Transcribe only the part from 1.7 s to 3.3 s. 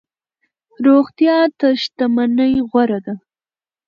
شتمنۍ غوره ده.